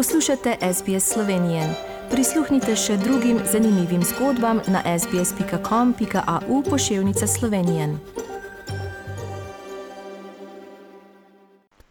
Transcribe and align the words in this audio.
Poslušate 0.00 0.56
SBS 0.74 1.12
Slovenije. 1.12 1.74
Prisluhnite 2.10 2.72
še 2.76 2.94
drugim 2.96 3.40
zanimivim 3.52 4.00
zgodbam 4.02 4.60
na 4.66 4.80
sbsp.com.au 4.98 6.62
pošiljka 6.62 7.26
Slovenije. 7.26 7.88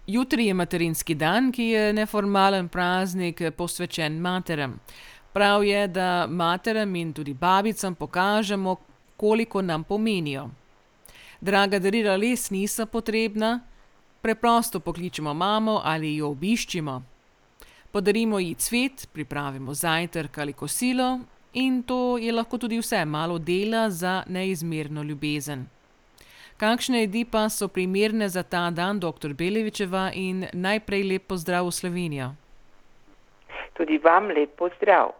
Jutri 0.07 0.45
je 0.45 0.54
materinski 0.54 1.16
dan, 1.16 1.52
ki 1.52 1.64
je 1.64 1.93
neformalen 1.93 2.68
praznik 2.68 3.41
posvečen 3.57 4.18
materem. 4.18 4.80
Prav 5.34 5.64
je, 5.64 5.88
da 5.88 6.26
materem 6.30 6.96
in 6.96 7.14
tudi 7.14 7.34
babicam 7.34 7.96
pokažemo, 7.96 8.76
koliko 9.18 9.62
nam 9.62 9.84
pomenijo. 9.84 10.50
Draga 11.41 11.80
darila 11.80 12.18
res 12.18 12.50
niso 12.50 12.86
potrebna, 12.86 13.60
preprosto 14.21 14.79
pokličemo 14.79 15.33
mamo 15.33 15.82
ali 15.86 16.15
jo 16.15 16.33
obiščimo. 16.33 17.01
Podarimo 17.92 18.39
ji 18.39 18.54
cvet, 18.56 19.07
pripravimo 19.14 19.74
zajtrk 19.74 20.38
ali 20.38 20.54
kosilo 20.54 21.20
in 21.54 21.84
to 21.84 22.18
je 22.18 22.32
lahko 22.32 22.57
tudi 22.57 22.78
vse, 22.78 23.06
malo 23.06 23.39
dela 23.39 23.89
za 23.89 24.24
neizmerno 24.28 25.04
ljubezen. 25.04 25.66
Kakšne 26.57 27.00
jedi 27.00 27.25
pa 27.25 27.50
so 27.50 27.68
primerne 27.68 28.28
za 28.30 28.44
ta 28.44 28.70
dan, 28.70 29.00
doktor 29.00 29.33
Belevičeva, 29.33 30.11
in 30.14 30.46
najprej 30.54 31.04
lep 31.04 31.28
pozdrav 31.28 31.66
v 31.66 31.71
Slovenijo. 31.71 32.28
Tudi 33.73 33.97
vam 33.97 34.28
lep 34.28 34.58
pozdrav. 34.59 35.14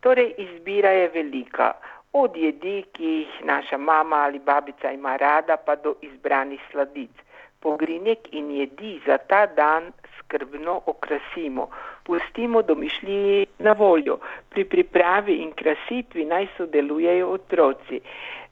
Torej, 0.00 0.34
izbira 0.38 0.90
je 0.90 1.08
velika. 1.14 1.72
Od 2.12 2.36
jedi, 2.36 2.82
ki 2.92 3.04
jih 3.04 3.40
naša 3.44 3.76
mama 3.78 4.16
ali 4.16 4.38
babica 4.38 4.90
ima 4.90 5.16
rada, 5.16 5.56
pa 5.56 5.76
do 5.76 5.94
izbranih 6.02 6.60
sladic. 6.72 7.12
Pogrinjek 7.60 8.32
in 8.32 8.50
jedi 8.50 9.00
za 9.06 9.18
ta 9.18 9.46
dan 9.46 9.92
skrbno 10.28 10.80
okrasimo, 10.86 11.68
pustimo 12.04 12.62
domišljiji 12.62 13.46
na 13.58 13.72
voljo. 13.72 14.18
Pri 14.50 14.64
pripravi 14.64 15.34
in 15.34 15.52
krasitvi 15.52 16.24
naj 16.24 16.46
sodelujejo 16.56 17.28
otroci. 17.28 18.00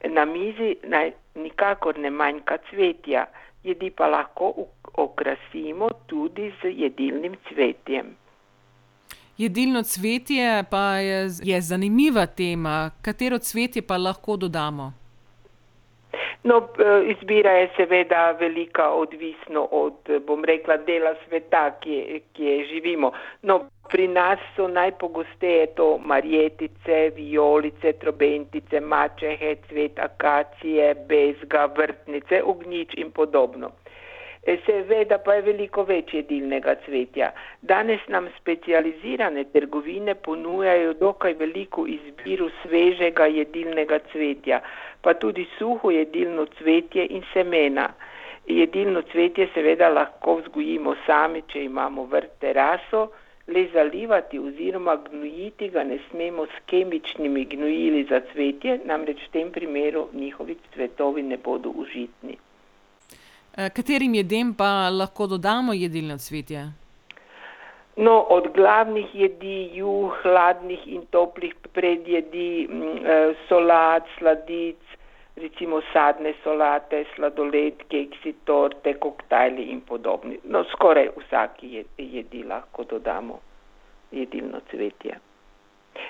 Na 0.04 0.24
mizi 0.24 0.76
naj 0.84 1.12
nikakor 1.34 1.98
ne 1.98 2.10
manjka 2.10 2.58
cvetja, 2.70 3.26
jedi 3.64 3.90
pa 3.90 4.06
lahko 4.06 4.52
okrasimo 4.94 5.88
tudi 6.06 6.52
z 6.62 6.72
jedilnim 6.76 7.36
cvetjem. 7.48 8.16
Jedilno 9.38 9.82
cvetje 9.82 10.64
pa 10.70 10.98
je, 10.98 11.28
je 11.42 11.60
zanimiva 11.60 12.26
tema. 12.26 12.90
Katero 13.02 13.38
cvetje 13.38 13.82
pa 13.82 13.96
lahko 13.96 14.36
dodamo? 14.36 14.92
No, 16.46 16.60
izbira 17.10 17.52
je 17.52 17.70
seveda 17.76 18.30
velika, 18.40 18.90
odvisno 18.90 19.64
od, 19.70 20.10
bom 20.26 20.44
rekla, 20.44 20.76
dela 20.76 21.14
sveta, 21.24 21.70
kje, 21.80 22.20
kje 22.32 22.64
živimo. 22.64 23.10
No, 23.42 23.60
pri 23.90 24.08
nas 24.08 24.38
so 24.56 24.68
najpogosteje 24.68 25.66
to 25.66 25.98
marjetice, 25.98 27.10
vijolice, 27.16 27.92
trobentice, 27.92 28.80
mačehe, 28.80 29.56
cvet 29.68 29.98
akacije, 29.98 30.94
bezga, 31.08 31.66
vrtnice, 31.76 32.42
ognjič 32.42 32.94
in 32.96 33.10
podobno. 33.10 33.70
Seveda 34.46 35.16
pa 35.18 35.34
je 35.34 35.42
veliko 35.42 35.82
več 35.82 36.12
jedilnega 36.14 36.76
cvetja. 36.84 37.32
Danes 37.70 38.04
nam 38.14 38.28
specializirane 38.36 39.42
trgovine 39.54 40.14
ponujajo 40.14 40.92
dokaj 41.00 41.34
veliko 41.40 41.86
izbiro 41.90 42.46
svežega 42.60 43.26
jedilnega 43.26 43.98
cvetja, 44.12 44.60
pa 45.02 45.14
tudi 45.14 45.48
suho 45.58 45.90
jedilno 45.90 46.46
cvetje 46.60 47.08
in 47.18 47.26
semena. 47.32 47.88
Jedilno 48.46 49.02
cvetje 49.10 49.48
seveda 49.54 49.90
lahko 49.90 50.38
vzgojimo 50.38 50.94
sami, 51.06 51.42
če 51.50 51.64
imamo 51.66 52.06
vrt 52.14 52.38
teraso, 52.46 53.08
le 53.50 53.66
zalivati 53.74 54.38
oziroma 54.38 54.96
gnojiti 55.10 55.74
ga 55.74 55.82
ne 55.90 55.98
smemo 56.08 56.46
s 56.46 56.64
kemičnimi 56.70 57.44
gnojili 57.44 58.06
za 58.10 58.22
cvetje, 58.30 58.80
namreč 58.84 59.26
v 59.26 59.32
tem 59.38 59.50
primeru 59.50 60.08
njihovi 60.14 60.56
cvetovi 60.74 61.22
ne 61.22 61.36
bodo 61.36 61.74
užitni. 61.74 62.38
Katerim 63.56 64.14
jedem 64.14 64.54
pa 64.54 64.90
lahko 64.90 65.26
dodamo 65.26 65.72
jedilno 65.72 66.18
cvetje? 66.18 66.66
No, 67.96 68.20
od 68.28 68.50
glavnih 68.52 69.14
jedi, 69.14 69.70
juh, 69.78 70.12
hladnih 70.22 70.82
in 70.86 71.06
toplih 71.10 71.54
predjedi, 71.72 72.68
solat, 73.48 74.04
sladic, 74.18 74.76
recimo 75.36 75.80
sadne 75.92 76.34
solate, 76.44 77.04
sladoled, 77.14 77.80
keksi, 77.88 78.34
torte, 78.44 78.94
koktajli 79.00 79.70
in 79.72 79.80
podobni. 79.80 80.36
No, 80.44 80.64
skoraj 80.72 81.08
vsaki 81.16 81.84
jedi 81.96 82.44
lahko 82.44 82.84
dodamo 82.84 83.40
jedilno 84.12 84.60
cvetje. 84.70 85.16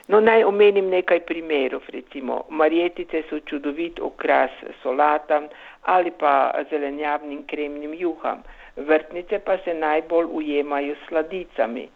No, 0.08 0.20
naj 0.20 0.44
omenim 0.44 0.88
nekaj 0.90 1.20
primerov, 1.28 1.82
recimo 1.88 2.44
marjetice 2.50 3.22
so 3.30 3.40
čudovit 3.40 4.00
okras 4.00 4.50
solatam 4.82 5.48
ali 5.82 6.10
pa 6.10 6.52
zelenjavnim 6.70 7.42
kremnim 7.46 7.94
juham, 7.94 8.42
vrtnice 8.76 9.38
pa 9.38 9.58
se 9.64 9.74
najbolj 9.74 10.26
ujemajo 10.32 10.94
s 10.94 11.08
sladicami. 11.08 11.88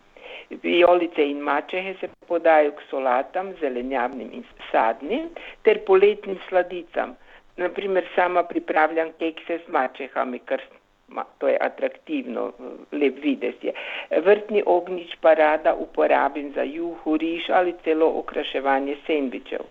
Vijolice 0.63 1.31
in 1.31 1.41
mačehe 1.41 1.95
se 2.01 2.09
podajo 2.29 2.73
k 2.73 2.87
solatam, 2.91 3.53
zelenjavnim 3.61 4.31
in 4.33 4.45
sadnim 4.71 5.29
ter 5.63 5.85
poletnim 5.87 6.39
sladicam. 6.49 7.17
Na 7.57 7.69
primer, 7.69 8.07
sama 8.15 8.43
pripravljam 8.43 9.11
kekse 9.19 9.59
z 9.67 9.73
mačehami, 9.73 10.39
kar 10.39 10.63
to 11.39 11.49
je 11.49 11.59
atraktivno, 11.61 12.53
lep 12.93 13.19
videz 13.23 13.55
je. 13.63 13.73
Vrtni 14.25 14.63
ognjič 14.67 15.17
pa 15.21 15.35
rada 15.35 15.75
uporabim 15.75 16.53
za 16.55 16.63
juho, 16.63 17.17
riž 17.17 17.51
ali 17.51 17.75
celo 17.85 18.13
okraševanje 18.19 18.97
sendvičev. 19.07 19.65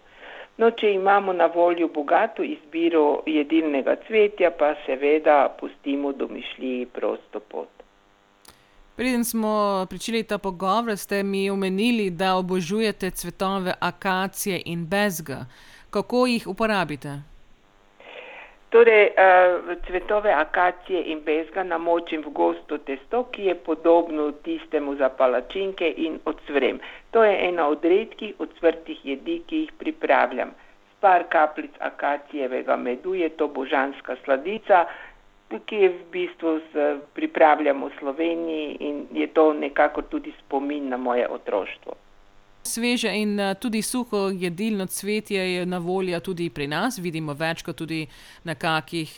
No, 0.57 0.72
če 0.72 0.91
imamo 0.94 1.33
na 1.33 1.45
voljo 1.45 1.88
bogato 1.88 2.44
izbiro 2.44 3.23
jedilnega 3.25 3.95
cvetja, 4.07 4.51
pa 4.51 4.73
seveda 4.85 5.55
pustimo 5.59 6.11
domišljiji 6.11 6.85
prosto 6.85 7.39
pot. 7.39 7.69
Preden 8.95 9.23
smo 9.23 9.85
pričeli 9.89 10.23
ta 10.23 10.38
pogovor, 10.38 10.97
ste 10.97 11.23
mi 11.23 11.49
omenili, 11.49 12.09
da 12.09 12.35
obožujete 12.35 13.11
cvetove 13.11 13.73
akacije 13.79 14.61
in 14.66 14.85
bezga. 14.85 15.45
Kako 15.89 16.25
jih 16.28 16.47
uporabite? 16.47 17.22
Torej, 18.69 19.12
cvetove 19.85 20.31
akacije 20.34 21.03
in 21.12 21.22
bezga 21.25 21.63
namočim 21.63 22.22
v 22.22 22.30
gosto 22.30 22.78
testo, 22.78 23.24
ki 23.34 23.47
je 23.50 23.56
podobno 23.56 24.31
tistemu 24.31 24.96
za 24.96 25.09
palačinke 25.09 25.90
in 25.97 26.19
ocvrem. 26.25 26.79
To 27.12 27.24
je 27.24 27.47
ena 27.47 27.68
od 27.68 27.85
redkih 27.85 28.35
ocvrtih 28.40 29.06
jedi, 29.06 29.40
ki 29.47 29.62
jih 29.63 29.72
pripravljam. 29.79 30.52
S 30.91 31.02
par 31.02 31.25
kapljic 31.29 31.72
akacijevega 31.79 32.75
medu 32.75 33.13
je 33.13 33.29
to 33.29 33.47
božanska 33.47 34.16
sladica, 34.25 34.85
ki 35.66 35.75
je 35.75 35.90
v 35.90 36.03
bistvu 36.12 36.59
pripravljamo 37.13 37.88
v 37.88 37.97
Sloveniji 38.00 38.78
in 38.79 39.08
je 39.13 39.28
to 39.28 39.53
nekako 39.53 40.02
tudi 40.02 40.34
spomin 40.40 40.90
na 40.90 40.97
moje 40.97 41.25
otroštvo. 41.28 41.97
Sveže 42.69 43.09
in 43.18 43.40
tudi 43.62 43.81
suho 43.81 44.30
jedilno 44.30 44.85
cvetje 44.85 45.53
je 45.53 45.66
na 45.66 45.78
voljo 45.78 46.19
tudi 46.19 46.50
pri 46.50 46.68
nas, 46.68 47.00
vidimo 47.02 47.34
večkrat 47.34 47.75
tudi 47.75 48.07
na 48.44 48.56
kakih 48.56 49.16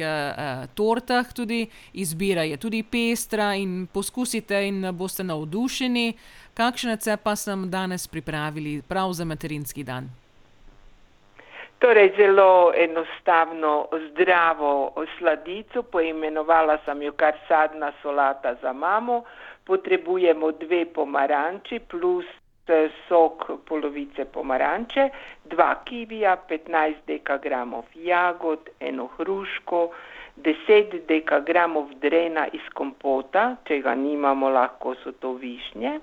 tortah 0.76 1.34
tudi. 1.34 1.68
Izbira 1.94 2.44
je 2.44 2.58
tudi 2.58 2.84
pestra 2.84 3.56
in 3.56 3.88
poskusite 3.94 4.64
in 4.68 4.88
boste 4.96 5.24
navdušeni. 5.24 6.14
Kakšen 6.54 6.92
recept 6.96 7.24
pa 7.24 7.36
sem 7.36 7.70
danes 7.70 8.08
pripravili 8.08 8.82
prav 8.88 9.14
za 9.14 9.26
materinski 9.26 9.84
dan? 9.84 10.10
Torej 11.80 12.12
zelo 12.18 12.72
enostavno 12.78 13.88
zdravo 14.10 14.94
sladico, 15.18 15.84
poimenovala 15.84 16.78
sem 16.86 17.02
jo 17.02 17.12
kar 17.12 17.34
sadna 17.48 17.92
solata 18.02 18.56
za 18.62 18.74
mamo. 18.74 19.24
Potrebujemo 19.66 20.52
dve 20.52 20.86
pomaranči 20.86 21.80
plus 21.80 22.26
sok 23.08 23.48
polovice 23.70 24.26
pomaranče, 24.26 25.10
dva 25.54 25.72
kivija, 25.86 26.36
petnajst 26.50 27.06
dekagramov 27.08 27.86
jagod, 27.96 28.70
eno 28.80 29.08
hruško, 29.18 29.82
deset 30.36 30.96
dekagramov 31.08 31.92
drena 32.04 32.48
iz 32.54 32.68
kompota, 32.74 33.56
če 33.68 33.82
ga 33.86 33.96
nimamo, 33.96 34.50
lahko 34.50 34.96
so 35.04 35.12
to 35.24 35.34
višnje, 35.42 35.98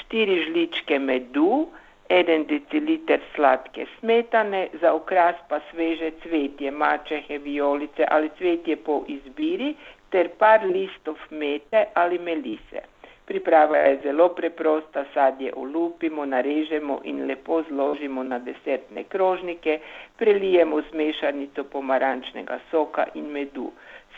štiri 0.00 0.42
žličke 0.48 0.98
medu, 0.98 1.68
en 2.10 2.44
deciliter 2.50 3.20
sladke 3.34 3.86
smetane, 3.98 4.68
za 4.80 4.92
okras 4.94 5.36
pa 5.48 5.60
sveže 5.70 6.10
cvetje, 6.22 6.70
mačehe, 6.70 7.38
vijolice 7.38 8.04
ali 8.10 8.30
cvetje 8.38 8.76
po 8.76 9.04
izbiri 9.08 9.74
ter 10.10 10.28
par 10.38 10.66
listov 10.66 11.16
mete 11.30 11.84
ali 11.94 12.18
melise. 12.18 12.82
Priprava 13.26 13.76
je 13.76 13.98
zelo 14.02 14.28
preprosta, 14.28 15.04
sadje 15.14 15.52
olupimo, 15.56 16.24
narežemo 16.26 17.00
in 17.04 17.26
lepo 17.26 17.62
zložimo 17.68 18.22
na 18.22 18.38
desertne 18.38 19.04
krožnike, 19.04 19.78
prelijemo 20.16 20.80
z 20.82 20.92
mešanico 20.92 21.64
pomarančnega 21.64 22.58
soka 22.70 23.06
in 23.14 23.30
medu. 23.30 23.70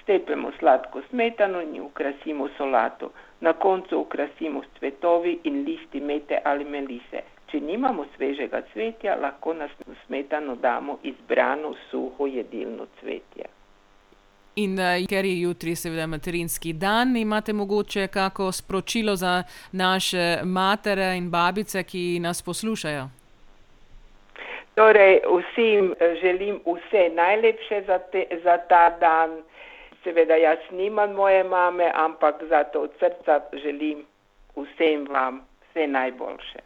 Stepemo 0.03 0.53
sladko 0.59 1.03
smetano 1.11 1.61
in 1.63 1.81
ukrasimo 1.81 2.49
solato. 2.57 3.13
Na 3.41 3.53
koncu 3.53 4.01
ukrasimo 4.01 4.63
s 4.63 4.79
cvetovi 4.79 5.39
in 5.45 5.65
listi 5.65 6.01
mete 6.01 6.41
ali 6.45 6.65
melise. 6.65 7.23
Če 7.51 7.61
nimamo 7.61 8.07
svežega 8.17 8.63
cvetja, 8.73 9.17
lahko 9.21 9.53
na 9.55 9.69
smetano 10.07 10.55
damo 10.57 10.99
izbrano 11.03 11.75
suho 11.91 12.27
jedilno 12.27 12.87
cvetje. 13.01 13.62
In 14.57 14.79
uh, 14.79 15.07
ker 15.09 15.25
je 15.25 15.41
jutri 15.41 15.77
seveda 15.77 16.07
materinski 16.07 16.73
dan, 16.73 17.17
imate 17.17 17.53
mogoče 17.53 18.07
kako 18.07 18.53
sporočilo 18.53 19.17
za 19.17 19.43
naše 19.73 20.41
matere 20.45 21.17
in 21.17 21.31
babice, 21.31 21.83
ki 21.83 22.21
nas 22.21 22.43
poslušajo? 22.43 23.09
Torej, 24.75 25.21
vsem 25.25 25.95
želim 26.21 26.61
vse 26.67 27.09
najlepše 27.15 27.83
za, 27.87 27.99
te, 27.99 28.27
za 28.45 28.57
ta 28.69 28.91
dan. 29.01 29.43
Seveda, 30.05 30.35
jaz 30.35 30.59
nimam 30.71 31.13
moje 31.13 31.45
mame, 31.45 31.93
ampak 31.95 32.35
zato 32.49 32.81
od 32.81 32.91
srca 32.99 33.41
želim 33.63 34.05
vsem 34.57 35.07
vam 35.11 35.41
vse 35.71 35.87
najboljše. 35.87 36.59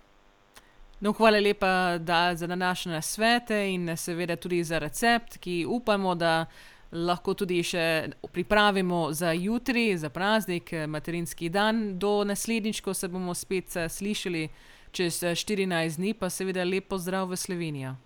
No, 1.01 1.13
hvala 1.13 1.39
lepa 1.39 1.99
da, 1.99 2.35
za 2.35 2.47
današnje 2.47 3.03
svete 3.03 3.75
in 3.75 3.97
seveda 3.97 4.37
tudi 4.37 4.65
za 4.65 4.79
recept, 4.79 5.39
ki 5.39 5.67
upamo, 5.69 6.15
da 6.15 6.47
lahko 6.93 7.35
tudi 7.35 7.63
še 7.63 8.09
pripravimo 8.33 9.13
za 9.13 9.33
jutri, 9.33 9.97
za 9.97 10.11
praznik, 10.11 10.73
materinski 10.87 11.49
dan. 11.49 11.99
Do 11.99 12.25
naslednjič, 12.25 12.81
ko 12.81 12.95
se 12.95 13.09
bomo 13.09 13.35
spet 13.35 13.77
slišali 13.89 14.49
čez 14.93 15.23
14 15.23 15.97
dni, 15.97 16.15
pa 16.15 16.31
seveda 16.31 16.65
lep 16.65 16.89
pozdrav 16.89 17.29
v 17.29 17.37
Slovenijo. 17.37 17.97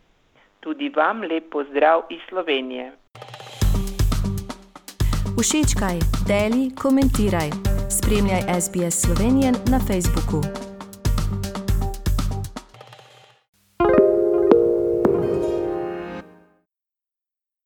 Tudi 0.60 0.90
vam 0.96 1.22
lep 1.22 1.50
pozdrav 1.52 2.04
iz 2.10 2.20
Slovenije. 2.28 2.92
Všečkaj, 5.40 5.98
deli, 6.28 6.68
komentiraj. 6.76 7.50
Spremljaj 7.90 8.60
SBS 8.60 9.06
Slovenijo 9.06 9.52
na 9.70 9.80
Facebooku. 9.80 10.69